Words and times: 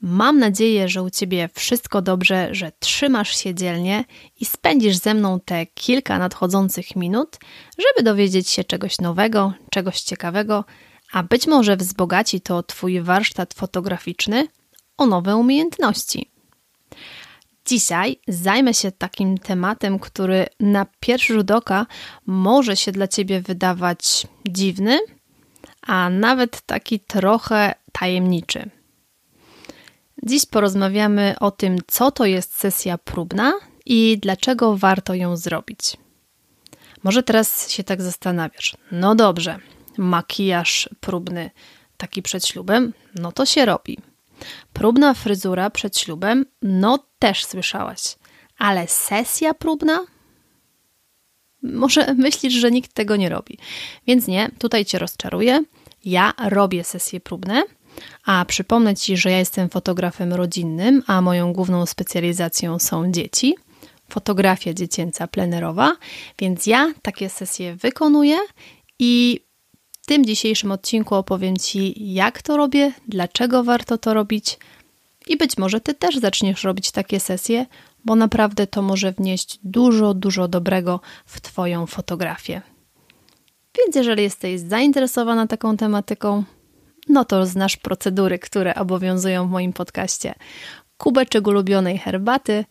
Mam 0.00 0.38
nadzieję, 0.38 0.88
że 0.88 1.02
u 1.02 1.10
Ciebie 1.10 1.48
wszystko 1.54 2.02
dobrze, 2.02 2.48
że 2.52 2.72
trzymasz 2.78 3.36
się 3.36 3.54
dzielnie 3.54 4.04
i 4.40 4.44
spędzisz 4.44 4.96
ze 4.96 5.14
mną 5.14 5.40
te 5.40 5.66
kilka 5.66 6.18
nadchodzących 6.18 6.96
minut, 6.96 7.38
żeby 7.78 8.04
dowiedzieć 8.04 8.48
się 8.48 8.64
czegoś 8.64 8.98
nowego, 8.98 9.52
czegoś 9.70 10.00
ciekawego, 10.00 10.64
a 11.12 11.22
być 11.22 11.46
może 11.46 11.76
wzbogaci 11.76 12.40
to 12.40 12.62
Twój 12.62 13.00
warsztat 13.00 13.54
fotograficzny 13.54 14.48
o 14.96 15.06
nowe 15.06 15.36
umiejętności. 15.36 16.30
Dzisiaj 17.66 18.20
zajmę 18.28 18.74
się 18.74 18.92
takim 18.92 19.38
tematem, 19.38 19.98
który 19.98 20.46
na 20.60 20.86
pierwszy 21.00 21.32
rzut 21.32 21.50
oka 21.50 21.86
może 22.26 22.76
się 22.76 22.92
dla 22.92 23.08
Ciebie 23.08 23.40
wydawać 23.40 24.26
dziwny, 24.48 24.98
a 25.82 26.10
nawet 26.10 26.60
taki 26.60 27.00
trochę 27.00 27.74
tajemniczy. 27.92 28.77
Dziś 30.22 30.46
porozmawiamy 30.46 31.34
o 31.40 31.50
tym, 31.50 31.76
co 31.86 32.10
to 32.10 32.24
jest 32.24 32.58
sesja 32.58 32.98
próbna 32.98 33.52
i 33.86 34.18
dlaczego 34.22 34.76
warto 34.76 35.14
ją 35.14 35.36
zrobić. 35.36 35.96
Może 37.02 37.22
teraz 37.22 37.70
się 37.70 37.84
tak 37.84 38.02
zastanawiasz. 38.02 38.76
No 38.92 39.14
dobrze, 39.14 39.58
makijaż 39.98 40.88
próbny 41.00 41.50
taki 41.96 42.22
przed 42.22 42.46
ślubem, 42.46 42.92
no 43.14 43.32
to 43.32 43.46
się 43.46 43.64
robi. 43.64 43.98
Próbna 44.72 45.14
fryzura 45.14 45.70
przed 45.70 45.98
ślubem, 45.98 46.46
no 46.62 46.98
też 47.18 47.44
słyszałaś. 47.44 48.16
Ale 48.58 48.88
sesja 48.88 49.54
próbna? 49.54 50.06
Może 51.62 52.14
myślisz, 52.14 52.54
że 52.54 52.70
nikt 52.70 52.92
tego 52.92 53.16
nie 53.16 53.28
robi. 53.28 53.58
Więc 54.06 54.26
nie, 54.26 54.50
tutaj 54.58 54.84
cię 54.84 54.98
rozczaruję. 54.98 55.62
Ja 56.04 56.32
robię 56.48 56.84
sesje 56.84 57.20
próbne 57.20 57.62
a 58.24 58.44
przypomnę 58.44 58.96
Ci, 58.96 59.16
że 59.16 59.30
ja 59.30 59.38
jestem 59.38 59.68
fotografem 59.68 60.32
rodzinnym, 60.32 61.02
a 61.06 61.20
moją 61.20 61.52
główną 61.52 61.86
specjalizacją 61.86 62.78
są 62.78 63.12
dzieci. 63.12 63.54
Fotografia 64.08 64.74
dziecięca 64.74 65.26
plenerowa, 65.26 65.96
więc 66.38 66.66
ja 66.66 66.92
takie 67.02 67.28
sesje 67.28 67.76
wykonuję 67.76 68.36
i 68.98 69.40
w 70.02 70.06
tym 70.06 70.26
dzisiejszym 70.26 70.72
odcinku 70.72 71.14
opowiem 71.14 71.56
Ci, 71.56 72.14
jak 72.14 72.42
to 72.42 72.56
robię, 72.56 72.92
dlaczego 73.08 73.64
warto 73.64 73.98
to 73.98 74.14
robić 74.14 74.58
i 75.26 75.36
być 75.36 75.58
może 75.58 75.80
Ty 75.80 75.94
też 75.94 76.16
zaczniesz 76.16 76.64
robić 76.64 76.90
takie 76.90 77.20
sesje, 77.20 77.66
bo 78.04 78.16
naprawdę 78.16 78.66
to 78.66 78.82
może 78.82 79.12
wnieść 79.12 79.58
dużo, 79.64 80.14
dużo 80.14 80.48
dobrego 80.48 81.00
w 81.26 81.40
Twoją 81.40 81.86
fotografię. 81.86 82.62
Więc 83.78 83.96
jeżeli 83.96 84.22
jesteś 84.22 84.60
zainteresowana 84.60 85.46
taką 85.46 85.76
tematyką, 85.76 86.44
no 87.08 87.24
to 87.24 87.46
znasz 87.46 87.76
procedury, 87.76 88.38
które 88.38 88.74
obowiązują 88.74 89.48
w 89.48 89.50
moim 89.50 89.72
podcaście. 89.72 90.34
Kubeczek 90.98 91.46
ulubionej 91.46 91.98
herbaty 91.98 92.64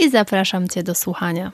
i 0.00 0.10
zapraszam 0.10 0.68
Cię 0.68 0.82
do 0.82 0.94
słuchania. 0.94 1.52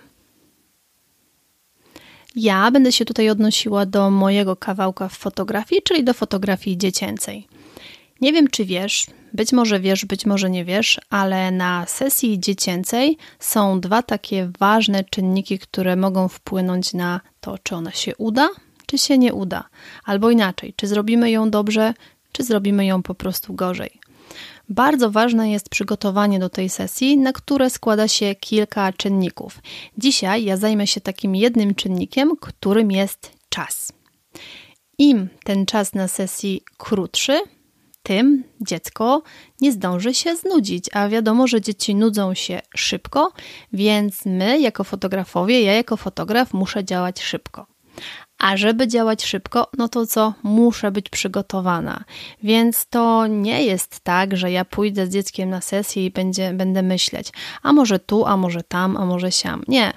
Ja 2.36 2.70
będę 2.70 2.92
się 2.92 3.04
tutaj 3.04 3.30
odnosiła 3.30 3.86
do 3.86 4.10
mojego 4.10 4.56
kawałka 4.56 5.08
w 5.08 5.12
fotografii, 5.12 5.82
czyli 5.82 6.04
do 6.04 6.14
fotografii 6.14 6.78
dziecięcej. 6.78 7.46
Nie 8.20 8.32
wiem, 8.32 8.48
czy 8.48 8.64
wiesz, 8.64 9.06
być 9.32 9.52
może 9.52 9.80
wiesz, 9.80 10.04
być 10.04 10.26
może 10.26 10.50
nie 10.50 10.64
wiesz, 10.64 11.00
ale 11.10 11.50
na 11.50 11.86
sesji 11.86 12.40
dziecięcej 12.40 13.16
są 13.38 13.80
dwa 13.80 14.02
takie 14.02 14.50
ważne 14.58 15.04
czynniki, 15.04 15.58
które 15.58 15.96
mogą 15.96 16.28
wpłynąć 16.28 16.94
na 16.94 17.20
to, 17.40 17.58
czy 17.62 17.74
ona 17.74 17.90
się 17.90 18.16
uda, 18.16 18.48
czy 18.86 18.98
się 18.98 19.18
nie 19.18 19.34
uda. 19.34 19.68
Albo 20.04 20.30
inaczej, 20.30 20.74
czy 20.76 20.86
zrobimy 20.86 21.30
ją 21.30 21.50
dobrze, 21.50 21.94
czy 22.38 22.44
zrobimy 22.44 22.86
ją 22.86 23.02
po 23.02 23.14
prostu 23.14 23.54
gorzej. 23.54 24.00
Bardzo 24.68 25.10
ważne 25.10 25.50
jest 25.50 25.68
przygotowanie 25.68 26.38
do 26.38 26.48
tej 26.48 26.68
sesji, 26.68 27.18
na 27.18 27.32
które 27.32 27.70
składa 27.70 28.08
się 28.08 28.34
kilka 28.34 28.92
czynników. 28.92 29.58
Dzisiaj 29.98 30.44
ja 30.44 30.56
zajmę 30.56 30.86
się 30.86 31.00
takim 31.00 31.34
jednym 31.34 31.74
czynnikiem, 31.74 32.36
którym 32.40 32.90
jest 32.90 33.32
czas. 33.48 33.92
Im 34.98 35.28
ten 35.44 35.66
czas 35.66 35.94
na 35.94 36.08
sesji 36.08 36.62
krótszy, 36.76 37.40
tym 38.02 38.44
dziecko 38.60 39.22
nie 39.60 39.72
zdąży 39.72 40.14
się 40.14 40.36
znudzić, 40.36 40.84
a 40.92 41.08
wiadomo, 41.08 41.46
że 41.46 41.60
dzieci 41.60 41.94
nudzą 41.94 42.34
się 42.34 42.60
szybko, 42.76 43.32
więc 43.72 44.26
my 44.26 44.60
jako 44.60 44.84
fotografowie, 44.84 45.62
ja 45.62 45.72
jako 45.72 45.96
fotograf 45.96 46.54
muszę 46.54 46.84
działać 46.84 47.22
szybko. 47.22 47.77
A 48.38 48.56
żeby 48.56 48.88
działać 48.88 49.24
szybko, 49.24 49.70
no 49.78 49.88
to 49.88 50.06
co? 50.06 50.34
Muszę 50.42 50.90
być 50.90 51.08
przygotowana. 51.08 52.04
Więc 52.42 52.86
to 52.86 53.26
nie 53.26 53.64
jest 53.64 54.00
tak, 54.00 54.36
że 54.36 54.52
ja 54.52 54.64
pójdę 54.64 55.06
z 55.06 55.10
dzieckiem 55.10 55.50
na 55.50 55.60
sesję 55.60 56.06
i 56.06 56.10
będzie, 56.10 56.52
będę 56.52 56.82
myśleć, 56.82 57.32
a 57.62 57.72
może 57.72 57.98
tu, 57.98 58.26
a 58.26 58.36
może 58.36 58.62
tam, 58.62 58.96
a 58.96 59.06
może 59.06 59.32
siam. 59.32 59.62
Nie. 59.68 59.92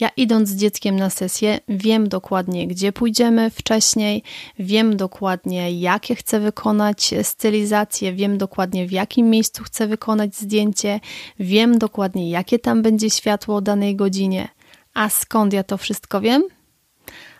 Ja 0.00 0.10
idąc 0.16 0.48
z 0.48 0.56
dzieckiem 0.56 0.96
na 0.96 1.10
sesję, 1.10 1.60
wiem 1.68 2.08
dokładnie, 2.08 2.66
gdzie 2.66 2.92
pójdziemy 2.92 3.50
wcześniej, 3.50 4.22
wiem 4.58 4.96
dokładnie, 4.96 5.80
jakie 5.80 6.14
chcę 6.14 6.40
wykonać 6.40 7.14
stylizację, 7.22 8.12
wiem 8.12 8.38
dokładnie, 8.38 8.86
w 8.86 8.92
jakim 8.92 9.30
miejscu 9.30 9.64
chcę 9.64 9.86
wykonać 9.86 10.36
zdjęcie, 10.36 11.00
wiem 11.38 11.78
dokładnie, 11.78 12.30
jakie 12.30 12.58
tam 12.58 12.82
będzie 12.82 13.10
światło 13.10 13.56
o 13.56 13.60
danej 13.60 13.96
godzinie. 13.96 14.48
A 14.94 15.08
skąd 15.08 15.52
ja 15.52 15.64
to 15.64 15.76
wszystko 15.76 16.20
wiem? 16.20 16.42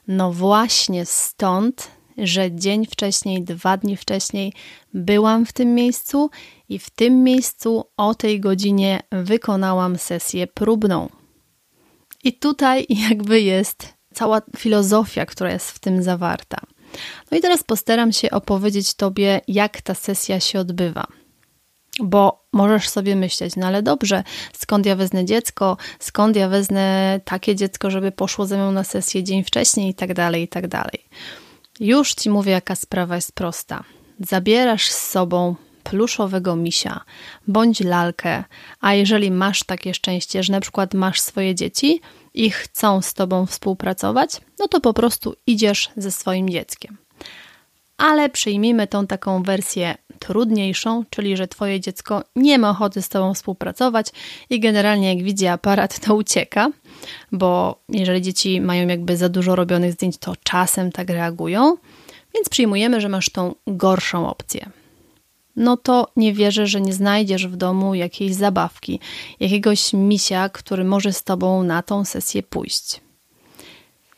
No 0.08 0.32
właśnie 0.32 1.06
stąd, 1.06 1.90
że 2.18 2.52
dzień 2.52 2.86
wcześniej, 2.86 3.44
dwa 3.44 3.76
dni 3.76 3.96
wcześniej 3.96 4.52
byłam 4.94 5.46
w 5.46 5.52
tym 5.52 5.74
miejscu 5.74 6.30
i 6.68 6.78
w 6.78 6.90
tym 6.90 7.22
miejscu 7.22 7.84
o 7.96 8.14
tej 8.14 8.40
godzinie 8.40 9.00
wykonałam 9.12 9.98
sesję 9.98 10.46
próbną. 10.46 11.08
I 12.24 12.38
tutaj 12.38 12.86
jakby 13.10 13.40
jest 13.40 13.94
cała 14.14 14.42
filozofia, 14.56 15.26
która 15.26 15.50
jest 15.50 15.70
w 15.70 15.78
tym 15.78 16.02
zawarta. 16.02 16.58
No 17.30 17.38
i 17.38 17.40
teraz 17.40 17.62
postaram 17.62 18.12
się 18.12 18.30
opowiedzieć 18.30 18.94
Tobie, 18.94 19.40
jak 19.48 19.82
ta 19.82 19.94
sesja 19.94 20.40
się 20.40 20.60
odbywa. 20.60 21.06
Bo 22.00 22.44
możesz 22.52 22.88
sobie 22.88 23.16
myśleć, 23.16 23.56
no 23.56 23.66
ale 23.66 23.82
dobrze, 23.82 24.24
skąd 24.52 24.86
ja 24.86 24.96
wezmę 24.96 25.24
dziecko, 25.24 25.76
skąd 25.98 26.36
ja 26.36 26.48
wezmę 26.48 27.20
takie 27.24 27.56
dziecko, 27.56 27.90
żeby 27.90 28.12
poszło 28.12 28.46
ze 28.46 28.56
mną 28.56 28.72
na 28.72 28.84
sesję 28.84 29.24
dzień 29.24 29.44
wcześniej 29.44 29.90
i 29.90 29.94
tak 29.94 30.14
dalej, 30.14 30.42
i 30.42 30.48
tak 30.48 30.68
dalej. 30.68 31.08
Już 31.80 32.14
ci 32.14 32.30
mówię, 32.30 32.52
jaka 32.52 32.74
sprawa 32.74 33.14
jest 33.14 33.32
prosta. 33.32 33.84
Zabierasz 34.20 34.90
z 34.90 35.10
sobą 35.10 35.54
pluszowego 35.82 36.56
misia 36.56 37.00
bądź 37.48 37.80
lalkę, 37.80 38.44
a 38.80 38.94
jeżeli 38.94 39.30
masz 39.30 39.64
takie 39.64 39.94
szczęście, 39.94 40.42
że 40.42 40.52
na 40.52 40.60
przykład 40.60 40.94
masz 40.94 41.20
swoje 41.20 41.54
dzieci 41.54 42.00
i 42.34 42.50
chcą 42.50 43.02
z 43.02 43.14
tobą 43.14 43.46
współpracować, 43.46 44.40
no 44.58 44.68
to 44.68 44.80
po 44.80 44.92
prostu 44.94 45.34
idziesz 45.46 45.90
ze 45.96 46.12
swoim 46.12 46.50
dzieckiem. 46.50 46.96
Ale 47.96 48.28
przyjmijmy 48.28 48.86
tą 48.86 49.06
taką 49.06 49.42
wersję 49.42 49.94
trudniejszą, 50.22 51.04
czyli 51.10 51.36
że 51.36 51.48
Twoje 51.48 51.80
dziecko 51.80 52.22
nie 52.36 52.58
ma 52.58 52.70
ochoty 52.70 53.02
z 53.02 53.08
Tobą 53.08 53.34
współpracować 53.34 54.06
i 54.50 54.60
generalnie 54.60 55.14
jak 55.14 55.24
widzi 55.24 55.46
aparat, 55.46 56.00
to 56.00 56.14
ucieka, 56.14 56.70
bo 57.32 57.80
jeżeli 57.88 58.22
dzieci 58.22 58.60
mają 58.60 58.88
jakby 58.88 59.16
za 59.16 59.28
dużo 59.28 59.56
robionych 59.56 59.92
zdjęć, 59.92 60.18
to 60.18 60.34
czasem 60.42 60.92
tak 60.92 61.08
reagują, 61.08 61.76
więc 62.34 62.48
przyjmujemy, 62.48 63.00
że 63.00 63.08
masz 63.08 63.30
tą 63.30 63.54
gorszą 63.66 64.28
opcję. 64.28 64.70
no 65.56 65.76
to 65.76 66.08
nie 66.16 66.32
wierzę, 66.32 66.66
że 66.66 66.80
nie 66.80 66.92
znajdziesz 66.92 67.46
w 67.46 67.56
domu 67.56 67.94
jakiejś 67.94 68.34
zabawki, 68.34 69.00
jakiegoś 69.40 69.92
misia, 69.92 70.48
który 70.48 70.84
może 70.84 71.12
z 71.12 71.22
tobą 71.22 71.62
na 71.62 71.82
tą 71.82 72.04
sesję 72.04 72.42
pójść. 72.42 73.01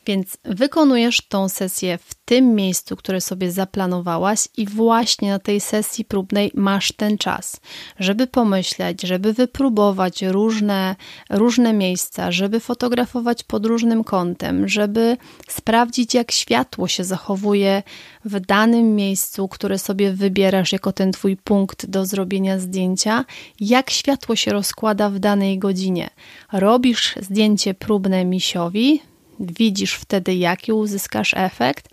Więc 0.05 0.37
wykonujesz 0.43 1.21
tą 1.29 1.49
sesję 1.49 1.97
w 1.97 2.15
tym 2.25 2.55
miejscu, 2.55 2.95
które 2.95 3.21
sobie 3.21 3.51
zaplanowałaś, 3.51 4.47
i 4.57 4.67
właśnie 4.67 5.29
na 5.29 5.39
tej 5.39 5.59
sesji 5.59 6.05
próbnej 6.05 6.51
masz 6.53 6.91
ten 6.91 7.17
czas, 7.17 7.59
żeby 7.99 8.27
pomyśleć, 8.27 9.01
żeby 9.01 9.33
wypróbować 9.33 10.21
różne, 10.21 10.95
różne 11.29 11.73
miejsca, 11.73 12.31
żeby 12.31 12.59
fotografować 12.59 13.43
pod 13.43 13.65
różnym 13.65 14.03
kątem, 14.03 14.67
żeby 14.67 15.17
sprawdzić, 15.47 16.13
jak 16.13 16.31
światło 16.31 16.87
się 16.87 17.03
zachowuje 17.03 17.83
w 18.25 18.39
danym 18.39 18.95
miejscu, 18.95 19.47
które 19.47 19.79
sobie 19.79 20.11
wybierasz 20.11 20.71
jako 20.71 20.91
ten 20.91 21.11
twój 21.11 21.37
punkt 21.37 21.85
do 21.85 22.05
zrobienia 22.05 22.59
zdjęcia, 22.59 23.25
jak 23.59 23.89
światło 23.89 24.35
się 24.35 24.53
rozkłada 24.53 25.09
w 25.09 25.19
danej 25.19 25.59
godzinie. 25.59 26.09
Robisz 26.51 27.15
zdjęcie 27.21 27.73
próbne 27.73 28.25
misiowi, 28.25 29.01
widzisz 29.39 29.93
wtedy, 29.93 30.35
jaki 30.35 30.73
uzyskasz 30.73 31.33
efekt, 31.37 31.89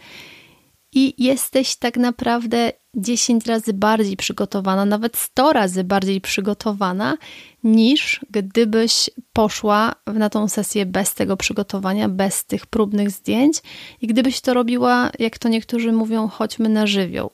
i 0.95 1.25
jesteś 1.25 1.77
tak 1.77 1.97
naprawdę 1.97 2.73
10 2.95 3.47
razy 3.47 3.73
bardziej 3.73 4.17
przygotowana, 4.17 4.85
nawet 4.85 5.17
100 5.17 5.53
razy 5.53 5.85
bardziej 5.85 6.21
przygotowana, 6.21 7.17
niż 7.65 8.21
gdybyś 8.31 9.11
poszła 9.33 9.95
na 10.07 10.31
tą 10.31 10.49
sesję 10.49 10.87
bez 10.87 11.15
tego 11.15 11.37
przygotowania, 11.37 12.09
bez 12.09 12.45
tych 12.45 12.67
próbnych 12.67 13.11
zdjęć 13.11 13.59
i 14.01 14.07
gdybyś 14.07 14.41
to 14.41 14.55
robiła, 14.55 15.11
jak 15.19 15.39
to 15.39 15.49
niektórzy 15.49 15.93
mówią, 15.93 16.29
chodźmy 16.29 16.69
na 16.69 16.87
żywioł. 16.87 17.31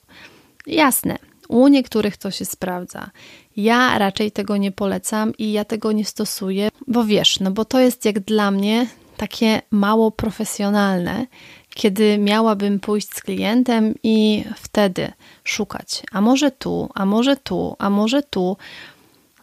Jasne, 0.67 1.17
u 1.49 1.67
niektórych 1.67 2.17
to 2.17 2.31
się 2.31 2.45
sprawdza. 2.45 3.09
Ja 3.55 3.97
raczej 3.97 4.31
tego 4.31 4.57
nie 4.57 4.71
polecam 4.71 5.33
i 5.37 5.51
ja 5.51 5.65
tego 5.65 5.91
nie 5.91 6.05
stosuję, 6.05 6.69
bo 6.87 7.05
wiesz, 7.05 7.39
no 7.39 7.51
bo 7.51 7.65
to 7.65 7.79
jest 7.79 8.05
jak 8.05 8.19
dla 8.19 8.51
mnie 8.51 8.87
takie 9.19 9.61
mało 9.71 10.11
profesjonalne, 10.11 11.27
kiedy 11.69 12.17
miałabym 12.17 12.79
pójść 12.79 13.09
z 13.13 13.21
klientem 13.21 13.95
i 14.03 14.43
wtedy 14.55 15.11
szukać, 15.43 16.03
a 16.11 16.21
może 16.21 16.51
tu, 16.51 16.89
a 16.95 17.05
może 17.05 17.35
tu, 17.35 17.75
a 17.79 17.89
może 17.89 18.23
tu. 18.23 18.57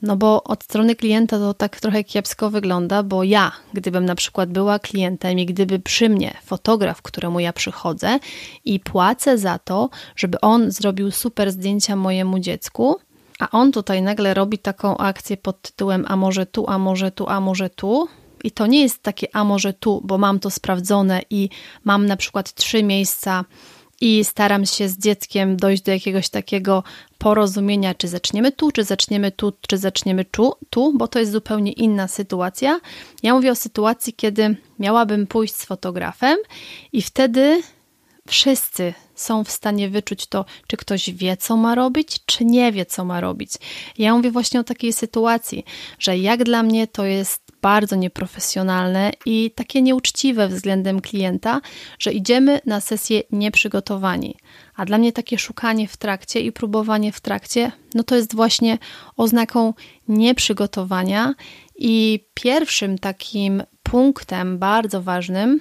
No 0.02 0.16
bo 0.16 0.44
od 0.44 0.64
strony 0.64 0.96
klienta 0.96 1.38
to 1.38 1.54
tak 1.54 1.80
trochę 1.80 2.04
kiepsko 2.04 2.50
wygląda, 2.50 3.02
bo 3.02 3.24
ja, 3.24 3.52
gdybym 3.74 4.04
na 4.04 4.14
przykład 4.14 4.50
była 4.50 4.78
klientem 4.78 5.38
i 5.38 5.46
gdyby 5.46 5.78
przy 5.78 6.08
mnie 6.08 6.34
fotograf, 6.44 7.02
któremu 7.02 7.40
ja 7.40 7.52
przychodzę 7.52 8.18
i 8.64 8.80
płacę 8.80 9.38
za 9.38 9.58
to, 9.58 9.90
żeby 10.16 10.40
on 10.40 10.70
zrobił 10.70 11.10
super 11.10 11.52
zdjęcia 11.52 11.96
mojemu 11.96 12.38
dziecku, 12.38 12.96
a 13.38 13.50
on 13.50 13.72
tutaj 13.72 14.02
nagle 14.02 14.34
robi 14.34 14.58
taką 14.58 14.96
akcję 14.96 15.36
pod 15.36 15.62
tytułem 15.62 16.04
a 16.08 16.16
może 16.16 16.46
tu, 16.46 16.64
a 16.68 16.78
może 16.78 17.10
tu, 17.10 17.28
a 17.28 17.40
może 17.40 17.70
tu, 17.70 18.08
i 18.44 18.50
to 18.50 18.66
nie 18.66 18.82
jest 18.82 19.02
takie, 19.02 19.26
a 19.32 19.44
może 19.44 19.72
tu, 19.72 20.00
bo 20.04 20.18
mam 20.18 20.40
to 20.40 20.50
sprawdzone 20.50 21.22
i 21.30 21.48
mam 21.84 22.06
na 22.06 22.16
przykład 22.16 22.54
trzy 22.54 22.82
miejsca 22.82 23.44
i 24.00 24.24
staram 24.24 24.66
się 24.66 24.88
z 24.88 24.98
dzieckiem 24.98 25.56
dojść 25.56 25.82
do 25.82 25.92
jakiegoś 25.92 26.28
takiego 26.28 26.82
porozumienia, 27.18 27.94
czy 27.94 28.08
zaczniemy 28.08 28.52
tu, 28.52 28.72
czy 28.72 28.84
zaczniemy 28.84 29.32
tu, 29.32 29.52
czy 29.68 29.78
zaczniemy 29.78 30.24
tu, 30.24 30.52
tu, 30.70 30.92
bo 30.98 31.08
to 31.08 31.18
jest 31.18 31.32
zupełnie 31.32 31.72
inna 31.72 32.08
sytuacja. 32.08 32.80
Ja 33.22 33.34
mówię 33.34 33.50
o 33.50 33.54
sytuacji, 33.54 34.12
kiedy 34.12 34.56
miałabym 34.78 35.26
pójść 35.26 35.54
z 35.54 35.64
fotografem 35.64 36.36
i 36.92 37.02
wtedy 37.02 37.62
wszyscy 38.28 38.94
są 39.14 39.44
w 39.44 39.50
stanie 39.50 39.88
wyczuć 39.88 40.26
to, 40.26 40.44
czy 40.66 40.76
ktoś 40.76 41.10
wie, 41.10 41.36
co 41.36 41.56
ma 41.56 41.74
robić, 41.74 42.20
czy 42.26 42.44
nie 42.44 42.72
wie, 42.72 42.86
co 42.86 43.04
ma 43.04 43.20
robić. 43.20 43.52
Ja 43.98 44.14
mówię 44.14 44.30
właśnie 44.30 44.60
o 44.60 44.64
takiej 44.64 44.92
sytuacji, 44.92 45.64
że 45.98 46.18
jak 46.18 46.44
dla 46.44 46.62
mnie 46.62 46.86
to 46.86 47.04
jest 47.04 47.45
bardzo 47.66 47.96
nieprofesjonalne 47.96 49.12
i 49.24 49.50
takie 49.50 49.82
nieuczciwe 49.82 50.48
względem 50.48 51.00
klienta, 51.00 51.60
że 51.98 52.12
idziemy 52.12 52.60
na 52.66 52.80
sesję 52.80 53.22
nieprzygotowani. 53.30 54.36
A 54.76 54.84
dla 54.84 54.98
mnie 54.98 55.12
takie 55.12 55.38
szukanie 55.38 55.88
w 55.88 55.96
trakcie 55.96 56.40
i 56.40 56.52
próbowanie 56.52 57.12
w 57.12 57.20
trakcie, 57.20 57.72
no 57.94 58.02
to 58.02 58.16
jest 58.16 58.34
właśnie 58.34 58.78
oznaką 59.16 59.74
nieprzygotowania 60.08 61.34
i 61.76 62.26
pierwszym 62.34 62.98
takim 62.98 63.62
punktem 63.82 64.58
bardzo 64.58 65.02
ważnym, 65.02 65.60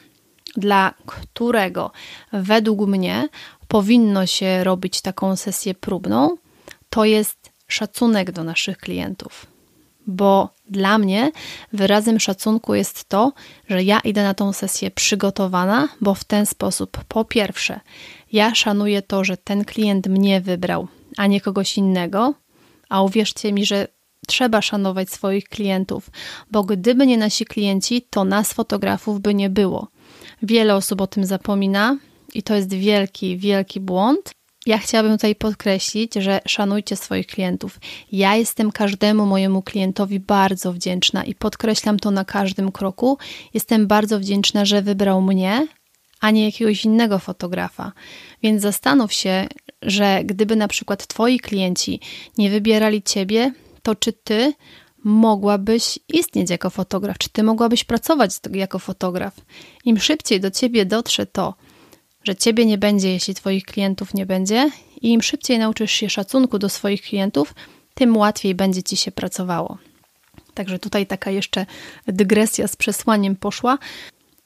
dla 0.57 0.93
którego 1.05 1.91
według 2.33 2.87
mnie 2.87 3.29
powinno 3.67 4.25
się 4.25 4.63
robić 4.63 5.01
taką 5.01 5.35
sesję 5.35 5.73
próbną, 5.73 6.37
to 6.89 7.05
jest 7.05 7.51
szacunek 7.67 8.31
do 8.31 8.43
naszych 8.43 8.77
klientów 8.77 9.54
bo 10.07 10.49
dla 10.69 10.97
mnie 10.97 11.31
wyrazem 11.73 12.19
szacunku 12.19 12.75
jest 12.75 13.09
to, 13.09 13.33
że 13.69 13.83
ja 13.83 13.99
idę 13.99 14.23
na 14.23 14.33
tą 14.33 14.53
sesję 14.53 14.91
przygotowana, 14.91 15.87
bo 16.01 16.13
w 16.13 16.23
ten 16.23 16.45
sposób, 16.45 17.03
po 17.07 17.25
pierwsze, 17.25 17.79
ja 18.31 18.55
szanuję 18.55 19.01
to, 19.01 19.23
że 19.23 19.37
ten 19.37 19.65
klient 19.65 20.07
mnie 20.07 20.41
wybrał, 20.41 20.87
a 21.17 21.27
nie 21.27 21.41
kogoś 21.41 21.77
innego, 21.77 22.33
a 22.89 23.01
uwierzcie 23.01 23.53
mi, 23.53 23.65
że 23.65 23.87
trzeba 24.27 24.61
szanować 24.61 25.09
swoich 25.09 25.49
klientów, 25.49 26.09
bo 26.51 26.63
gdyby 26.63 27.07
nie 27.07 27.17
nasi 27.17 27.45
klienci, 27.45 28.01
to 28.09 28.23
nas 28.23 28.53
fotografów 28.53 29.21
by 29.21 29.33
nie 29.33 29.49
było. 29.49 29.87
Wiele 30.43 30.75
osób 30.75 31.01
o 31.01 31.07
tym 31.07 31.25
zapomina 31.25 31.97
i 32.33 32.43
to 32.43 32.55
jest 32.55 32.73
wielki, 32.73 33.37
wielki 33.37 33.79
błąd. 33.79 34.33
Ja 34.65 34.77
chciałabym 34.77 35.11
tutaj 35.11 35.35
podkreślić, 35.35 36.13
że 36.13 36.39
szanujcie 36.47 36.95
swoich 36.95 37.27
klientów. 37.27 37.79
Ja 38.11 38.35
jestem 38.35 38.71
każdemu 38.71 39.25
mojemu 39.25 39.61
klientowi 39.61 40.19
bardzo 40.19 40.73
wdzięczna 40.73 41.23
i 41.23 41.35
podkreślam 41.35 41.99
to 41.99 42.11
na 42.11 42.25
każdym 42.25 42.71
kroku. 42.71 43.17
Jestem 43.53 43.87
bardzo 43.87 44.19
wdzięczna, 44.19 44.65
że 44.65 44.81
wybrał 44.81 45.21
mnie, 45.21 45.67
a 46.21 46.31
nie 46.31 46.45
jakiegoś 46.45 46.85
innego 46.85 47.19
fotografa. 47.19 47.91
Więc 48.43 48.61
zastanów 48.61 49.13
się, 49.13 49.47
że 49.81 50.21
gdyby 50.23 50.55
na 50.55 50.67
przykład 50.67 51.07
Twoi 51.07 51.39
klienci 51.39 51.99
nie 52.37 52.49
wybierali 52.49 53.03
Ciebie, 53.03 53.53
to 53.83 53.95
czy 53.95 54.13
Ty 54.13 54.53
mogłabyś 55.03 55.99
istnieć 56.09 56.49
jako 56.49 56.69
fotograf, 56.69 57.17
czy 57.17 57.29
Ty 57.29 57.43
mogłabyś 57.43 57.83
pracować 57.83 58.31
jako 58.53 58.79
fotograf. 58.79 59.33
Im 59.85 59.99
szybciej 59.99 60.39
do 60.39 60.51
Ciebie 60.51 60.85
dotrze 60.85 61.25
to, 61.25 61.53
że 62.27 62.35
ciebie 62.35 62.65
nie 62.65 62.77
będzie, 62.77 63.13
jeśli 63.13 63.35
twoich 63.35 63.65
klientów 63.65 64.13
nie 64.13 64.25
będzie, 64.25 64.71
i 65.01 65.11
im 65.11 65.21
szybciej 65.21 65.59
nauczysz 65.59 65.91
się 65.91 66.09
szacunku 66.09 66.59
do 66.59 66.69
swoich 66.69 67.01
klientów, 67.01 67.53
tym 67.93 68.17
łatwiej 68.17 68.55
będzie 68.55 68.83
ci 68.83 68.97
się 68.97 69.11
pracowało. 69.11 69.77
Także 70.53 70.79
tutaj 70.79 71.07
taka 71.07 71.31
jeszcze 71.31 71.65
dygresja 72.07 72.67
z 72.67 72.75
przesłaniem 72.75 73.35
poszła, 73.35 73.77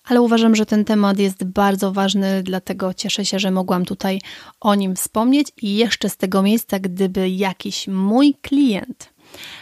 ale 0.04 0.22
uważam, 0.22 0.56
że 0.56 0.66
ten 0.66 0.86
temat 0.86 1.20
jest 1.20 1.44
bardzo 1.44 1.92
ważny, 1.92 2.44
dlatego 2.44 2.94
cieszę 2.94 3.26
się, 3.26 3.40
że 3.40 3.52
mogłam 3.52 3.86
tutaj 3.86 4.22
o 4.60 4.76
nim 4.76 4.96
wspomnieć. 4.96 5.48
I 5.62 5.76
jeszcze 5.76 6.10
z 6.10 6.18
tego 6.18 6.42
miejsca, 6.42 6.80
gdyby 6.80 7.30
jakiś 7.30 7.88
mój 7.88 8.36
klient 8.42 9.10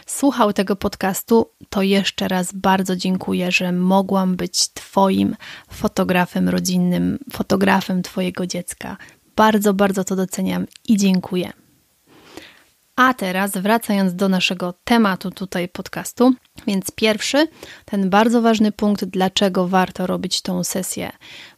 słuchał 0.06 0.52
tego 0.52 0.76
podcastu, 0.76 1.50
to 1.70 1.82
jeszcze 1.82 2.28
raz 2.28 2.52
bardzo 2.52 2.96
dziękuję, 2.96 3.52
że 3.52 3.72
mogłam 3.72 4.36
być 4.36 4.68
Twoim 4.68 5.36
fotografem 5.70 6.48
rodzinnym, 6.48 7.18
fotografem 7.32 8.02
Twojego 8.02 8.46
dziecka. 8.46 8.96
Bardzo, 9.36 9.74
bardzo 9.74 10.04
to 10.04 10.16
doceniam 10.16 10.66
i 10.88 10.96
dziękuję. 10.96 11.52
A 12.96 13.14
teraz 13.14 13.52
wracając 13.52 14.14
do 14.14 14.28
naszego 14.28 14.74
tematu 14.84 15.30
tutaj 15.30 15.68
podcastu, 15.68 16.34
więc 16.66 16.90
pierwszy, 16.90 17.48
ten 17.84 18.10
bardzo 18.10 18.42
ważny 18.42 18.72
punkt, 18.72 19.04
dlaczego 19.04 19.68
warto 19.68 20.06
robić 20.06 20.42
tą 20.42 20.64
sesję 20.64 21.10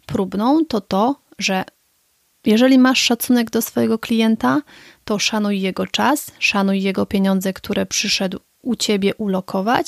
próbną, 0.06 0.64
to 0.68 0.80
to, 0.80 1.16
że 1.38 1.64
jeżeli 2.46 2.78
masz 2.78 3.02
szacunek 3.02 3.50
do 3.50 3.62
swojego 3.62 3.98
klienta, 3.98 4.62
to 5.10 5.18
szanuj 5.18 5.60
jego 5.60 5.86
czas, 5.86 6.30
szanuj 6.38 6.82
jego 6.82 7.06
pieniądze, 7.06 7.52
które 7.52 7.86
przyszedł 7.86 8.38
u 8.62 8.76
ciebie 8.76 9.14
ulokować 9.14 9.86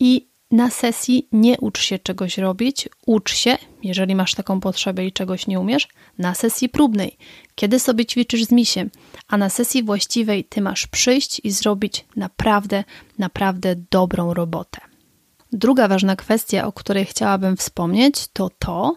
i 0.00 0.28
na 0.50 0.70
sesji 0.70 1.28
nie 1.32 1.58
ucz 1.58 1.80
się 1.80 1.98
czegoś 1.98 2.38
robić, 2.38 2.88
ucz 3.06 3.34
się, 3.34 3.58
jeżeli 3.82 4.14
masz 4.14 4.34
taką 4.34 4.60
potrzebę 4.60 5.06
i 5.06 5.12
czegoś 5.12 5.46
nie 5.46 5.60
umiesz, 5.60 5.88
na 6.18 6.34
sesji 6.34 6.68
próbnej, 6.68 7.16
kiedy 7.54 7.78
sobie 7.78 8.06
ćwiczysz 8.06 8.44
z 8.44 8.52
misiem, 8.52 8.90
a 9.28 9.36
na 9.36 9.48
sesji 9.48 9.82
właściwej 9.82 10.44
ty 10.44 10.60
masz 10.60 10.86
przyjść 10.86 11.40
i 11.44 11.50
zrobić 11.50 12.04
naprawdę, 12.16 12.84
naprawdę 13.18 13.76
dobrą 13.90 14.34
robotę. 14.34 14.80
Druga 15.52 15.88
ważna 15.88 16.16
kwestia, 16.16 16.66
o 16.66 16.72
której 16.72 17.04
chciałabym 17.04 17.56
wspomnieć, 17.56 18.28
to 18.32 18.50
to, 18.58 18.96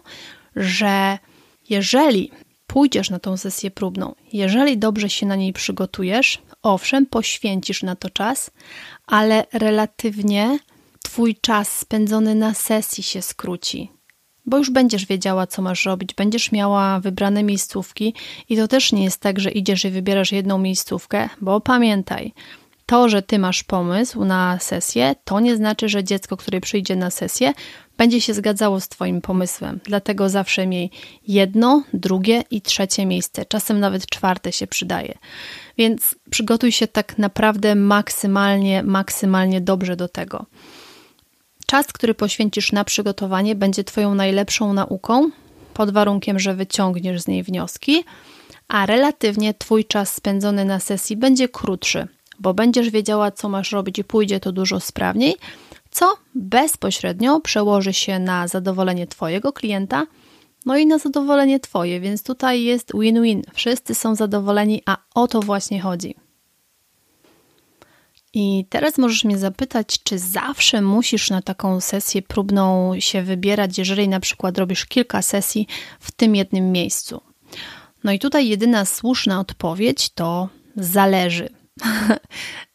że 0.56 1.18
jeżeli 1.70 2.30
pójdziesz 2.66 3.10
na 3.10 3.18
tą 3.18 3.36
sesję 3.36 3.70
próbną, 3.70 4.14
jeżeli 4.32 4.78
dobrze 4.78 5.10
się 5.10 5.26
na 5.26 5.36
niej 5.36 5.52
przygotujesz, 5.52 6.42
owszem, 6.62 7.06
poświęcisz 7.06 7.82
na 7.82 7.96
to 7.96 8.10
czas, 8.10 8.50
ale 9.06 9.46
relatywnie 9.52 10.58
Twój 11.02 11.36
czas 11.40 11.78
spędzony 11.78 12.34
na 12.34 12.54
sesji 12.54 13.02
się 13.02 13.22
skróci. 13.22 13.90
bo 14.46 14.58
już 14.58 14.70
będziesz 14.70 15.06
wiedziała, 15.06 15.46
co 15.46 15.62
masz 15.62 15.84
robić, 15.84 16.14
będziesz 16.14 16.52
miała 16.52 17.00
wybrane 17.00 17.42
miejscówki 17.42 18.14
i 18.48 18.56
to 18.56 18.68
też 18.68 18.92
nie 18.92 19.04
jest 19.04 19.20
tak, 19.20 19.40
że 19.40 19.50
idziesz 19.50 19.84
i 19.84 19.90
wybierasz 19.90 20.32
jedną 20.32 20.58
miejscówkę, 20.58 21.28
bo 21.40 21.60
pamiętaj, 21.60 22.32
to, 22.86 23.08
że 23.08 23.22
ty 23.22 23.38
masz 23.38 23.62
pomysł 23.62 24.24
na 24.24 24.58
sesję, 24.58 25.14
to 25.24 25.40
nie 25.40 25.56
znaczy, 25.56 25.88
że 25.88 26.04
dziecko, 26.04 26.36
które 26.36 26.60
przyjdzie 26.60 26.96
na 26.96 27.10
sesję, 27.10 27.52
będzie 27.96 28.20
się 28.20 28.34
zgadzało 28.34 28.80
z 28.80 28.88
Twoim 28.88 29.20
pomysłem. 29.20 29.80
Dlatego 29.84 30.28
zawsze 30.28 30.66
miej 30.66 30.90
jedno, 31.28 31.82
drugie 31.94 32.42
i 32.50 32.60
trzecie 32.60 33.06
miejsce. 33.06 33.44
Czasem 33.44 33.80
nawet 33.80 34.06
czwarte 34.06 34.52
się 34.52 34.66
przydaje. 34.66 35.18
Więc 35.78 36.14
przygotuj 36.30 36.72
się 36.72 36.86
tak 36.86 37.18
naprawdę 37.18 37.74
maksymalnie, 37.74 38.82
maksymalnie 38.82 39.60
dobrze 39.60 39.96
do 39.96 40.08
tego. 40.08 40.46
Czas, 41.66 41.86
który 41.86 42.14
poświęcisz 42.14 42.72
na 42.72 42.84
przygotowanie, 42.84 43.54
będzie 43.54 43.84
Twoją 43.84 44.14
najlepszą 44.14 44.72
nauką, 44.72 45.30
pod 45.74 45.90
warunkiem, 45.90 46.38
że 46.38 46.54
wyciągniesz 46.54 47.22
z 47.22 47.28
niej 47.28 47.42
wnioski, 47.42 48.04
a 48.68 48.86
relatywnie 48.86 49.54
Twój 49.54 49.84
czas 49.84 50.14
spędzony 50.14 50.64
na 50.64 50.80
sesji 50.80 51.16
będzie 51.16 51.48
krótszy, 51.48 52.06
bo 52.38 52.54
będziesz 52.54 52.90
wiedziała, 52.90 53.30
co 53.30 53.48
masz 53.48 53.72
robić 53.72 53.98
i 53.98 54.04
pójdzie 54.04 54.40
to 54.40 54.52
dużo 54.52 54.80
sprawniej, 54.80 55.36
co 55.96 56.16
bezpośrednio 56.34 57.40
przełoży 57.40 57.92
się 57.92 58.18
na 58.18 58.48
zadowolenie 58.48 59.06
Twojego 59.06 59.52
klienta, 59.52 60.06
no 60.66 60.76
i 60.76 60.86
na 60.86 60.98
zadowolenie 60.98 61.60
Twoje, 61.60 62.00
więc 62.00 62.22
tutaj 62.22 62.62
jest 62.62 62.92
win-win. 62.94 63.42
Wszyscy 63.54 63.94
są 63.94 64.14
zadowoleni, 64.14 64.82
a 64.86 64.96
o 65.14 65.28
to 65.28 65.40
właśnie 65.40 65.80
chodzi. 65.80 66.14
I 68.34 68.64
teraz 68.70 68.98
możesz 68.98 69.24
mnie 69.24 69.38
zapytać, 69.38 70.02
czy 70.02 70.18
zawsze 70.18 70.82
musisz 70.82 71.30
na 71.30 71.42
taką 71.42 71.80
sesję 71.80 72.22
próbną 72.22 72.92
się 73.00 73.22
wybierać, 73.22 73.78
jeżeli 73.78 74.08
na 74.08 74.20
przykład 74.20 74.58
robisz 74.58 74.86
kilka 74.86 75.22
sesji 75.22 75.66
w 76.00 76.12
tym 76.12 76.36
jednym 76.36 76.72
miejscu. 76.72 77.20
No 78.04 78.12
i 78.12 78.18
tutaj 78.18 78.48
jedyna 78.48 78.84
słuszna 78.84 79.40
odpowiedź 79.40 80.10
to 80.10 80.48
zależy. 80.76 81.48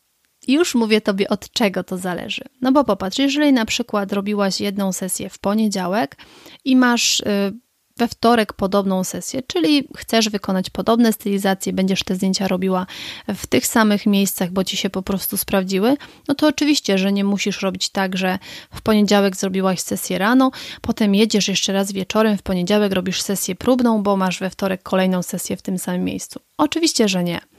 Już 0.48 0.76
mówię 0.76 1.02
Tobie, 1.02 1.30
od 1.30 1.52
czego 1.52 1.84
to 1.84 1.98
zależy. 1.98 2.44
No 2.62 2.72
bo 2.72 2.84
popatrz, 2.84 3.18
jeżeli 3.18 3.54
na 3.54 3.66
przykład 3.66 4.14
robiłaś 4.14 4.62
jedną 4.62 4.92
sesję 4.92 5.30
w 5.30 5.40
poniedziałek 5.40 6.18
i 6.66 6.76
masz 6.76 7.20
y, 7.20 7.54
we 7.98 8.08
wtorek 8.08 8.54
podobną 8.54 9.04
sesję, 9.04 9.42
czyli 9.48 9.88
chcesz 9.98 10.30
wykonać 10.30 10.70
podobne 10.70 11.14
stylizacje, 11.14 11.74
będziesz 11.74 12.04
te 12.04 12.16
zdjęcia 12.16 12.48
robiła 12.48 12.86
w 13.28 13.48
tych 13.48 13.68
samych 13.68 14.06
miejscach, 14.06 14.52
bo 14.52 14.64
ci 14.64 14.78
się 14.78 14.90
po 14.90 15.02
prostu 15.02 15.38
sprawdziły, 15.38 15.98
no 16.28 16.36
to 16.36 16.48
oczywiście, 16.48 16.98
że 16.98 17.14
nie 17.14 17.24
musisz 17.24 17.62
robić 17.62 17.90
tak, 17.90 18.18
że 18.18 18.40
w 18.74 18.82
poniedziałek 18.82 19.36
zrobiłaś 19.36 19.80
sesję 19.80 20.18
rano, 20.18 20.52
potem 20.82 21.16
jedziesz 21.16 21.48
jeszcze 21.48 21.74
raz 21.74 21.92
wieczorem, 21.92 22.38
w 22.38 22.44
poniedziałek 22.44 22.92
robisz 22.92 23.22
sesję 23.22 23.56
próbną, 23.56 24.04
bo 24.04 24.18
masz 24.18 24.40
we 24.40 24.50
wtorek 24.50 24.84
kolejną 24.84 25.24
sesję 25.24 25.58
w 25.58 25.62
tym 25.62 25.78
samym 25.78 26.04
miejscu. 26.04 26.40
Oczywiście, 26.58 27.08
że 27.08 27.24
nie. 27.24 27.51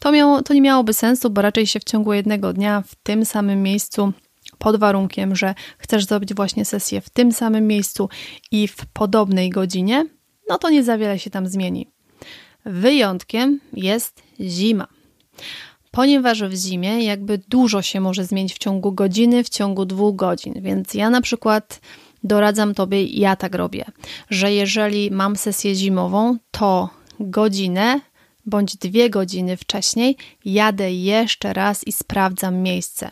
To, 0.00 0.12
miało, 0.12 0.42
to 0.42 0.54
nie 0.54 0.60
miałoby 0.60 0.94
sensu, 0.94 1.30
bo 1.30 1.42
raczej 1.42 1.66
się 1.66 1.80
w 1.80 1.84
ciągu 1.84 2.12
jednego 2.12 2.52
dnia 2.52 2.82
w 2.86 2.94
tym 2.94 3.24
samym 3.24 3.62
miejscu 3.62 4.12
pod 4.58 4.76
warunkiem, 4.76 5.36
że 5.36 5.54
chcesz 5.78 6.04
zrobić 6.04 6.34
właśnie 6.34 6.64
sesję 6.64 7.00
w 7.00 7.10
tym 7.10 7.32
samym 7.32 7.66
miejscu 7.66 8.08
i 8.50 8.68
w 8.68 8.86
podobnej 8.92 9.50
godzinie, 9.50 10.06
no 10.48 10.58
to 10.58 10.70
nie 10.70 10.84
za 10.84 10.98
wiele 10.98 11.18
się 11.18 11.30
tam 11.30 11.46
zmieni. 11.46 11.86
Wyjątkiem 12.64 13.60
jest 13.72 14.22
zima. 14.40 14.86
Ponieważ 15.90 16.42
w 16.42 16.54
zimie 16.54 17.04
jakby 17.04 17.38
dużo 17.38 17.82
się 17.82 18.00
może 18.00 18.24
zmienić 18.24 18.54
w 18.54 18.58
ciągu 18.58 18.92
godziny, 18.92 19.44
w 19.44 19.48
ciągu 19.48 19.84
dwóch 19.84 20.16
godzin, 20.16 20.54
więc 20.62 20.94
ja 20.94 21.10
na 21.10 21.20
przykład 21.20 21.80
doradzam 22.24 22.74
Tobie, 22.74 23.04
ja 23.04 23.36
tak 23.36 23.54
robię, 23.54 23.84
że 24.30 24.52
jeżeli 24.52 25.10
mam 25.10 25.36
sesję 25.36 25.74
zimową, 25.74 26.36
to 26.50 26.90
godzinę 27.20 28.00
bądź 28.46 28.76
dwie 28.76 29.10
godziny 29.10 29.56
wcześniej 29.56 30.16
jadę 30.44 30.92
jeszcze 30.92 31.52
raz 31.52 31.86
i 31.86 31.92
sprawdzam 31.92 32.56
miejsce 32.56 33.10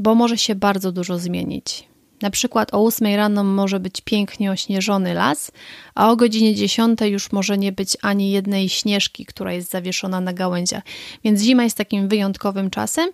bo 0.00 0.14
może 0.14 0.38
się 0.38 0.54
bardzo 0.54 0.92
dużo 0.92 1.18
zmienić. 1.18 1.84
Na 2.22 2.30
przykład 2.30 2.74
o 2.74 2.84
8 2.84 3.14
rano 3.14 3.44
może 3.44 3.80
być 3.80 4.00
pięknie 4.00 4.50
ośnieżony 4.50 5.14
las, 5.14 5.52
a 5.94 6.10
o 6.10 6.16
godzinie 6.16 6.54
10 6.54 7.00
już 7.00 7.32
może 7.32 7.58
nie 7.58 7.72
być 7.72 7.96
ani 8.02 8.30
jednej 8.30 8.68
śnieżki, 8.68 9.26
która 9.26 9.52
jest 9.52 9.70
zawieszona 9.70 10.20
na 10.20 10.32
gałęziach. 10.32 10.82
Więc 11.24 11.42
zima 11.42 11.64
jest 11.64 11.76
takim 11.76 12.08
wyjątkowym 12.08 12.70
czasem 12.70 13.10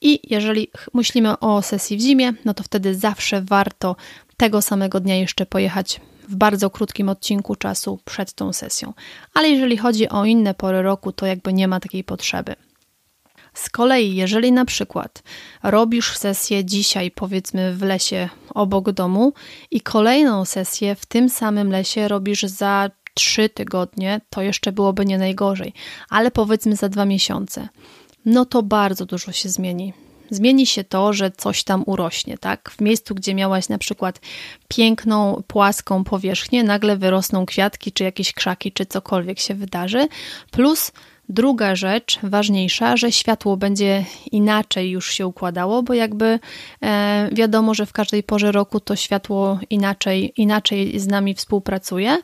i 0.00 0.20
jeżeli 0.30 0.68
myślimy 0.94 1.38
o 1.38 1.62
sesji 1.62 1.96
w 1.96 2.00
zimie, 2.00 2.32
no 2.44 2.54
to 2.54 2.62
wtedy 2.62 2.94
zawsze 2.94 3.42
warto 3.42 3.96
tego 4.36 4.62
samego 4.62 5.00
dnia 5.00 5.16
jeszcze 5.16 5.46
pojechać 5.46 6.00
w 6.30 6.36
bardzo 6.36 6.70
krótkim 6.70 7.08
odcinku 7.08 7.56
czasu 7.56 7.98
przed 8.04 8.32
tą 8.32 8.52
sesją. 8.52 8.92
Ale 9.34 9.48
jeżeli 9.48 9.76
chodzi 9.76 10.08
o 10.08 10.24
inne 10.24 10.54
pory 10.54 10.82
roku, 10.82 11.12
to 11.12 11.26
jakby 11.26 11.52
nie 11.52 11.68
ma 11.68 11.80
takiej 11.80 12.04
potrzeby. 12.04 12.54
Z 13.54 13.70
kolei, 13.70 14.14
jeżeli 14.14 14.52
na 14.52 14.64
przykład 14.64 15.22
robisz 15.62 16.16
sesję 16.16 16.64
dzisiaj, 16.64 17.10
powiedzmy 17.10 17.74
w 17.74 17.82
lesie 17.82 18.28
obok 18.54 18.90
domu, 18.90 19.32
i 19.70 19.80
kolejną 19.80 20.44
sesję 20.44 20.94
w 20.94 21.06
tym 21.06 21.28
samym 21.28 21.70
lesie 21.70 22.08
robisz 22.08 22.42
za 22.42 22.90
trzy 23.14 23.48
tygodnie, 23.48 24.20
to 24.30 24.42
jeszcze 24.42 24.72
byłoby 24.72 25.06
nie 25.06 25.18
najgorzej, 25.18 25.72
ale 26.08 26.30
powiedzmy 26.30 26.76
za 26.76 26.88
dwa 26.88 27.04
miesiące, 27.04 27.68
no 28.24 28.44
to 28.44 28.62
bardzo 28.62 29.06
dużo 29.06 29.32
się 29.32 29.48
zmieni. 29.48 29.92
Zmieni 30.30 30.66
się 30.66 30.84
to, 30.84 31.12
że 31.12 31.30
coś 31.30 31.64
tam 31.64 31.82
urośnie, 31.86 32.38
tak? 32.38 32.70
W 32.70 32.80
miejscu, 32.80 33.14
gdzie 33.14 33.34
miałaś 33.34 33.68
na 33.68 33.78
przykład 33.78 34.20
piękną, 34.68 35.42
płaską 35.46 36.04
powierzchnię, 36.04 36.64
nagle 36.64 36.96
wyrosną 36.96 37.46
kwiatki, 37.46 37.92
czy 37.92 38.04
jakieś 38.04 38.32
krzaki, 38.32 38.72
czy 38.72 38.86
cokolwiek 38.86 39.38
się 39.38 39.54
wydarzy, 39.54 40.08
plus 40.50 40.92
Druga 41.30 41.76
rzecz, 41.76 42.18
ważniejsza, 42.22 42.96
że 42.96 43.12
światło 43.12 43.56
będzie 43.56 44.04
inaczej 44.32 44.90
już 44.90 45.10
się 45.12 45.26
układało, 45.26 45.82
bo 45.82 45.94
jakby 45.94 46.38
e, 46.82 47.28
wiadomo, 47.32 47.74
że 47.74 47.86
w 47.86 47.92
każdej 47.92 48.22
porze 48.22 48.52
roku 48.52 48.80
to 48.80 48.96
światło 48.96 49.58
inaczej, 49.70 50.32
inaczej 50.36 51.00
z 51.00 51.06
nami 51.06 51.34
współpracuje. 51.34 52.18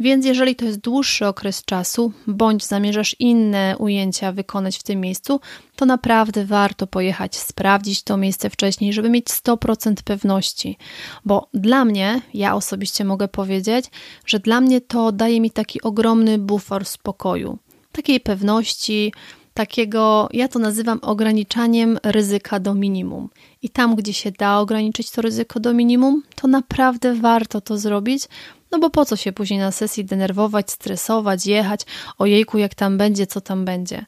Więc 0.00 0.26
jeżeli 0.26 0.56
to 0.56 0.64
jest 0.64 0.80
dłuższy 0.80 1.26
okres 1.26 1.64
czasu, 1.64 2.12
bądź 2.26 2.64
zamierzasz 2.64 3.16
inne 3.18 3.76
ujęcia 3.78 4.32
wykonać 4.32 4.78
w 4.78 4.82
tym 4.82 5.00
miejscu, 5.00 5.40
to 5.76 5.86
naprawdę 5.86 6.44
warto 6.44 6.86
pojechać, 6.86 7.36
sprawdzić 7.36 8.02
to 8.02 8.16
miejsce 8.16 8.50
wcześniej, 8.50 8.92
żeby 8.92 9.10
mieć 9.10 9.26
100% 9.26 9.94
pewności. 10.04 10.76
Bo 11.24 11.48
dla 11.54 11.84
mnie, 11.84 12.20
ja 12.34 12.54
osobiście 12.54 13.04
mogę 13.04 13.28
powiedzieć, 13.28 13.84
że 14.26 14.40
dla 14.40 14.60
mnie 14.60 14.80
to 14.80 15.12
daje 15.12 15.40
mi 15.40 15.50
taki 15.50 15.82
ogromny 15.82 16.38
bufor 16.38 16.84
spokoju 16.84 17.58
takiej 17.96 18.20
pewności, 18.20 19.12
takiego, 19.54 20.28
ja 20.32 20.48
to 20.48 20.58
nazywam 20.58 20.98
ograniczaniem 21.02 21.98
ryzyka 22.02 22.60
do 22.60 22.74
minimum. 22.74 23.28
I 23.66 23.68
tam, 23.68 23.96
gdzie 23.96 24.12
się 24.12 24.32
da 24.32 24.58
ograniczyć 24.58 25.10
to 25.10 25.22
ryzyko 25.22 25.60
do 25.60 25.74
minimum, 25.74 26.22
to 26.34 26.48
naprawdę 26.48 27.14
warto 27.14 27.60
to 27.60 27.78
zrobić, 27.78 28.22
no 28.70 28.78
bo 28.78 28.90
po 28.90 29.04
co 29.04 29.16
się 29.16 29.32
później 29.32 29.60
na 29.60 29.72
sesji 29.72 30.04
denerwować, 30.04 30.70
stresować, 30.70 31.46
jechać, 31.46 31.80
ojejku, 32.18 32.58
jak 32.58 32.74
tam 32.74 32.98
będzie, 32.98 33.26
co 33.26 33.40
tam 33.40 33.64
będzie. 33.64 34.06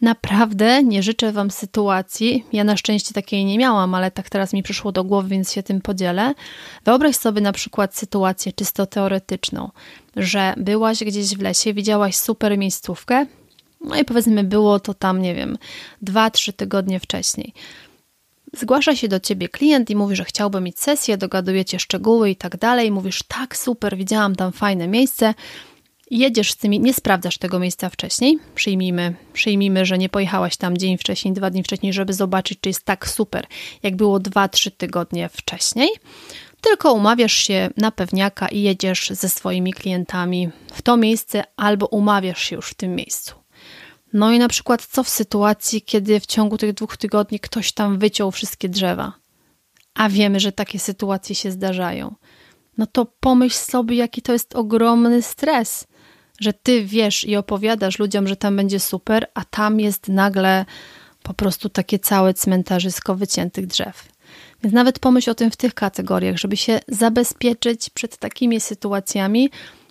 Naprawdę 0.00 0.84
nie 0.84 1.02
życzę 1.02 1.32
Wam 1.32 1.50
sytuacji, 1.50 2.44
ja 2.52 2.64
na 2.64 2.76
szczęście 2.76 3.14
takiej 3.14 3.44
nie 3.44 3.58
miałam, 3.58 3.94
ale 3.94 4.10
tak 4.10 4.30
teraz 4.30 4.52
mi 4.52 4.62
przyszło 4.62 4.92
do 4.92 5.04
głowy, 5.04 5.28
więc 5.28 5.52
się 5.52 5.62
tym 5.62 5.80
podzielę. 5.80 6.34
Wyobraź 6.84 7.16
sobie 7.16 7.40
na 7.40 7.52
przykład 7.52 7.96
sytuację 7.96 8.52
czysto 8.52 8.86
teoretyczną, 8.86 9.70
że 10.16 10.54
byłaś 10.56 11.04
gdzieś 11.04 11.34
w 11.34 11.42
lesie, 11.42 11.74
widziałaś 11.74 12.16
super 12.16 12.58
miejscówkę, 12.58 13.26
no 13.80 13.96
i 13.96 14.04
powiedzmy 14.04 14.44
było 14.44 14.80
to 14.80 14.94
tam, 14.94 15.22
nie 15.22 15.34
wiem, 15.34 15.58
dwa, 16.02 16.30
trzy 16.30 16.52
tygodnie 16.52 17.00
wcześniej. 17.00 17.52
Zgłasza 18.52 18.96
się 18.96 19.08
do 19.08 19.20
ciebie 19.20 19.48
klient 19.48 19.90
i 19.90 19.96
mówi, 19.96 20.16
że 20.16 20.24
chciałby 20.24 20.60
mieć 20.60 20.80
sesję, 20.80 21.16
dogadujecie 21.16 21.78
szczegóły 21.78 22.30
i 22.30 22.36
tak 22.36 22.56
dalej. 22.56 22.90
Mówisz, 22.90 23.22
tak, 23.22 23.56
super, 23.56 23.96
widziałam 23.96 24.36
tam 24.36 24.52
fajne 24.52 24.88
miejsce 24.88 25.34
jedziesz 26.10 26.52
z 26.52 26.56
tymi, 26.56 26.80
nie 26.80 26.94
sprawdzasz 26.94 27.38
tego 27.38 27.58
miejsca 27.58 27.88
wcześniej, 27.88 28.38
przyjmijmy, 28.54 29.14
przyjmijmy, 29.32 29.86
że 29.86 29.98
nie 29.98 30.08
pojechałaś 30.08 30.56
tam 30.56 30.78
dzień 30.78 30.98
wcześniej, 30.98 31.34
dwa 31.34 31.50
dni 31.50 31.62
wcześniej, 31.62 31.92
żeby 31.92 32.12
zobaczyć, 32.12 32.58
czy 32.60 32.68
jest 32.68 32.84
tak 32.84 33.08
super, 33.08 33.46
jak 33.82 33.96
było 33.96 34.20
dwa, 34.20 34.48
trzy 34.48 34.70
tygodnie 34.70 35.28
wcześniej, 35.28 35.88
tylko 36.60 36.92
umawiasz 36.92 37.32
się 37.32 37.70
na 37.76 37.90
pewniaka 37.90 38.48
i 38.48 38.62
jedziesz 38.62 39.10
ze 39.10 39.28
swoimi 39.28 39.72
klientami 39.72 40.48
w 40.72 40.82
to 40.82 40.96
miejsce 40.96 41.44
albo 41.56 41.86
umawiasz 41.86 42.42
się 42.42 42.56
już 42.56 42.70
w 42.70 42.74
tym 42.74 42.94
miejscu. 42.94 43.34
No 44.12 44.32
i 44.32 44.38
na 44.38 44.48
przykład 44.48 44.86
co 44.86 45.04
w 45.04 45.08
sytuacji, 45.08 45.82
kiedy 45.82 46.20
w 46.20 46.26
ciągu 46.26 46.58
tych 46.58 46.72
dwóch 46.72 46.96
tygodni 46.96 47.40
ktoś 47.40 47.72
tam 47.72 47.98
wyciął 47.98 48.30
wszystkie 48.30 48.68
drzewa, 48.68 49.12
a 49.94 50.08
wiemy, 50.08 50.40
że 50.40 50.52
takie 50.52 50.78
sytuacje 50.78 51.34
się 51.34 51.50
zdarzają. 51.50 52.14
No 52.78 52.86
to 52.86 53.06
pomyśl 53.20 53.56
sobie, 53.56 53.96
jaki 53.96 54.22
to 54.22 54.32
jest 54.32 54.54
ogromny 54.54 55.22
stres 55.22 55.86
że 56.40 56.52
ty 56.52 56.84
wiesz 56.84 57.24
i 57.24 57.36
opowiadasz 57.36 57.98
ludziom, 57.98 58.28
że 58.28 58.36
tam 58.36 58.56
będzie 58.56 58.80
super, 58.80 59.26
a 59.34 59.44
tam 59.44 59.80
jest 59.80 60.08
nagle 60.08 60.64
po 61.22 61.34
prostu 61.34 61.68
takie 61.68 61.98
całe 61.98 62.34
cmentarzysko 62.34 63.14
wyciętych 63.14 63.66
drzew. 63.66 64.08
Więc 64.62 64.74
nawet 64.74 64.98
pomyśl 64.98 65.30
o 65.30 65.34
tym 65.34 65.50
w 65.50 65.56
tych 65.56 65.74
kategoriach, 65.74 66.36
żeby 66.36 66.56
się 66.56 66.80
zabezpieczyć 66.88 67.90
przed 67.90 68.16
takimi 68.16 68.60
sytuacjami, 68.60 69.50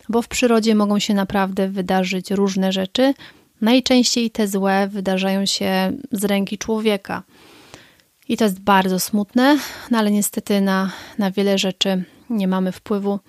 bo 0.10 0.22
w 0.22 0.28
przyrodzie 0.28 0.76
mogą 0.76 1.00
się 1.00 1.14
naprawdę 1.14 1.70
wydarzyć 1.70 2.32
różne 2.32 2.72
rzeczy. 2.72 3.14
Najczęściej 3.62 4.32
te 4.32 4.48
złe 4.48 4.88
wydarzają 4.88 5.46
się 5.46 5.92
z 6.12 6.26
ręki 6.26 6.58
człowieka. 6.58 7.24
I 8.30 8.38
to 8.38 8.44
jest 8.44 8.60
bardzo 8.60 9.00
smutne, 9.00 9.58
no 9.92 9.98
ale 9.98 10.12
niestety 10.12 10.62
na, 10.62 10.92
na 11.18 11.32
wiele 11.32 11.58
rzeczy 11.58 12.04
nie 12.30 12.48
mamy 12.48 12.72
wpływu. 12.72 13.20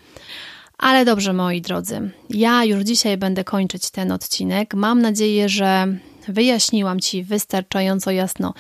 Ale 0.78 1.04
dobrze, 1.04 1.32
moi 1.32 1.60
drodzy, 1.60 2.10
ja 2.30 2.64
już 2.64 2.82
dzisiaj 2.84 3.16
będę 3.16 3.44
kończyć 3.44 3.90
ten 3.90 4.12
odcinek. 4.12 4.74
Mam 4.74 5.02
nadzieję, 5.02 5.48
że 5.48 5.86
wyjaśniłam 6.28 7.00
Ci 7.00 7.24
wystarczająco 7.24 8.10
jasno, 8.10 8.54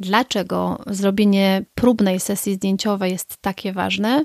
dlaczego 0.00 0.82
zrobienie 0.86 1.64
próbnej 1.74 2.20
sesji 2.20 2.54
zdjęciowej 2.54 3.12
jest 3.12 3.36
takie 3.36 3.72
ważne, 3.72 4.24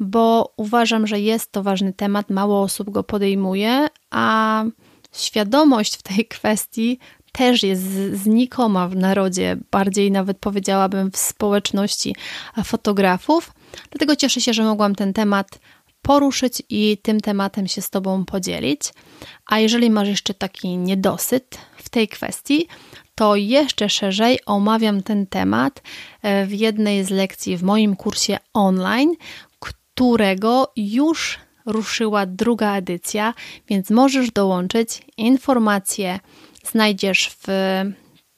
bo 0.00 0.52
uważam, 0.56 1.06
że 1.06 1.20
jest 1.20 1.52
to 1.52 1.62
ważny 1.62 1.92
temat, 1.92 2.30
mało 2.30 2.62
osób 2.62 2.90
go 2.90 3.04
podejmuje, 3.04 3.86
a 4.10 4.64
świadomość 5.12 5.96
w 5.96 6.02
tej 6.02 6.26
kwestii 6.26 6.98
też 7.32 7.62
jest 7.62 7.82
znikoma 8.12 8.88
w 8.88 8.96
narodzie, 8.96 9.56
bardziej 9.70 10.10
nawet 10.10 10.38
powiedziałabym 10.38 11.10
w 11.10 11.16
społeczności 11.16 12.16
fotografów. 12.64 13.52
Dlatego 13.90 14.16
cieszę 14.16 14.40
się, 14.40 14.52
że 14.52 14.62
mogłam 14.62 14.94
ten 14.94 15.12
temat 15.12 15.58
poruszyć 16.02 16.62
i 16.68 16.98
tym 17.02 17.20
tematem 17.20 17.68
się 17.68 17.82
z 17.82 17.90
Tobą 17.90 18.24
podzielić. 18.24 18.80
A 19.46 19.58
jeżeli 19.58 19.90
masz 19.90 20.08
jeszcze 20.08 20.34
taki 20.34 20.76
niedosyt 20.76 21.58
w 21.76 21.88
tej 21.88 22.08
kwestii, 22.08 22.68
to 23.14 23.36
jeszcze 23.36 23.88
szerzej 23.88 24.38
omawiam 24.46 25.02
ten 25.02 25.26
temat 25.26 25.82
e, 26.22 26.46
w 26.46 26.52
jednej 26.52 27.04
z 27.04 27.10
lekcji 27.10 27.56
w 27.56 27.62
moim 27.62 27.96
kursie 27.96 28.38
online, 28.54 29.14
którego 29.58 30.72
już 30.76 31.38
ruszyła 31.66 32.26
druga 32.26 32.76
edycja, 32.76 33.34
więc 33.68 33.90
możesz 33.90 34.30
dołączyć. 34.30 35.02
Informacje 35.16 36.20
znajdziesz 36.64 37.30
w 37.42 37.48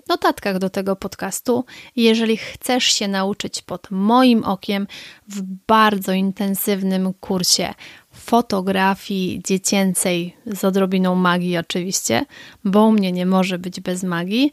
notatkach 0.08 0.58
do 0.58 0.70
tego 0.70 0.96
podcastu. 0.96 1.64
Jeżeli 1.96 2.36
chcesz 2.36 2.84
się 2.84 3.08
nauczyć 3.08 3.62
pod 3.62 3.90
moim 3.90 4.44
okiem 4.44 4.86
w 5.28 5.42
bardzo 5.66 6.12
intensywnym 6.12 7.14
kursie 7.14 7.74
fotografii 8.12 9.40
dziecięcej 9.44 10.36
z 10.46 10.64
odrobiną 10.64 11.14
magii, 11.14 11.58
oczywiście, 11.58 12.24
bo 12.64 12.84
u 12.84 12.92
mnie 12.92 13.12
nie 13.12 13.26
może 13.26 13.58
być 13.58 13.80
bez 13.80 14.02
magii. 14.02 14.50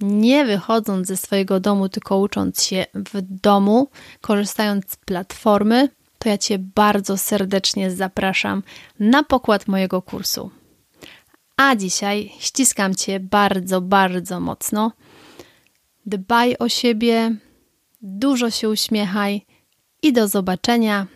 Nie 0.00 0.44
wychodząc 0.44 1.06
ze 1.06 1.16
swojego 1.16 1.60
domu, 1.60 1.88
tylko 1.88 2.18
ucząc 2.18 2.62
się 2.62 2.86
w 2.94 3.22
domu, 3.22 3.88
korzystając 4.20 4.90
z 4.90 4.96
platformy, 4.96 5.88
to 6.20 6.28
ja 6.28 6.38
Cię 6.38 6.58
bardzo 6.58 7.16
serdecznie 7.16 7.90
zapraszam 7.90 8.62
na 8.98 9.22
pokład 9.22 9.68
mojego 9.68 10.02
kursu. 10.02 10.50
A 11.56 11.76
dzisiaj 11.76 12.32
ściskam 12.38 12.94
Cię 12.94 13.20
bardzo, 13.20 13.80
bardzo 13.80 14.40
mocno. 14.40 14.92
Dbaj 16.06 16.56
o 16.58 16.68
siebie, 16.68 17.36
dużo 18.02 18.50
się 18.50 18.68
uśmiechaj 18.68 19.46
i 20.02 20.12
do 20.12 20.28
zobaczenia 20.28 21.06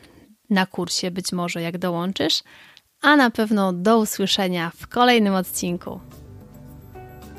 na 0.50 0.66
kursie, 0.66 1.11
być 1.11 1.32
może 1.32 1.62
jak 1.62 1.78
dołączysz, 1.78 2.42
a 3.00 3.16
na 3.16 3.30
pewno 3.30 3.73
do 3.73 3.99
usłyszenia 3.99 4.73
w 4.76 4.87
kolejnym 4.87 5.34
odcinku. 5.34 6.00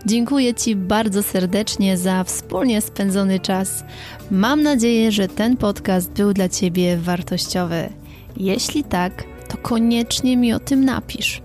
Dziękuję 0.06 0.54
Ci 0.54 0.76
bardzo 0.76 1.24
serdecznie 1.24 1.98
za 1.98 2.24
wspólnie 2.24 2.82
spędzony 2.82 3.40
czas. 3.40 3.84
Mam 4.32 4.64
nadzieję, 4.64 5.12
że 5.12 5.28
ten 5.28 5.58
podcast 5.58 6.12
był 6.12 6.34
dla 6.34 6.50
Ciebie 6.50 6.98
wartościowy. 6.98 7.90
Jeśli 8.38 8.84
tak, 8.84 9.24
to 9.48 9.58
koniecznie 9.58 10.38
mi 10.38 10.54
o 10.54 10.60
tym 10.60 10.86
napisz. 10.86 11.42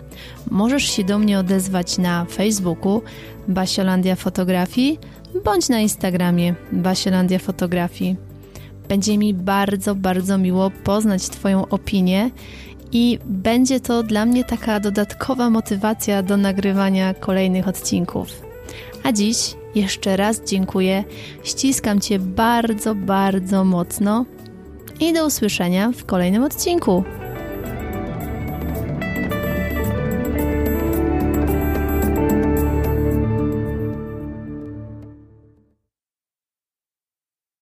Możesz 0.50 0.85
się 0.85 1.05
do 1.05 1.19
mnie 1.19 1.38
odezwać 1.38 1.99
na 1.99 2.25
Facebooku 2.25 3.02
Basiolandia 3.49 4.17
Fotografii 4.17 4.99
bądź 5.45 5.69
na 5.69 5.80
Instagramie 5.80 6.54
Basiolandia 6.73 7.39
Fotografii. 7.39 8.17
Będzie 8.89 9.19
mi 9.19 9.35
bardzo, 9.35 9.95
bardzo 9.95 10.39
miło 10.39 10.71
poznać 10.85 11.28
Twoją 11.28 11.69
opinię 11.69 12.30
i 12.93 13.19
będzie 13.26 13.80
to 13.80 14.02
dla 14.02 14.26
mnie 14.26 14.45
taka 14.45 14.80
dodatkowa 14.80 15.50
motywacja 15.50 16.23
do 16.23 16.37
nagrywania 16.37 17.15
kolejnych 17.15 17.69
odcinków. 17.69 18.50
A 19.02 19.13
dziś 19.13 19.54
jeszcze 19.75 20.17
raz 20.17 20.43
dziękuję, 20.45 21.04
ściskam 21.43 22.00
Cię 22.00 22.19
bardzo, 22.19 22.95
bardzo 22.95 23.65
mocno 23.65 24.25
i 25.00 25.13
do 25.13 25.26
usłyszenia 25.26 25.93
w 25.97 26.04
kolejnym 26.04 26.45
odcinku. 26.45 27.04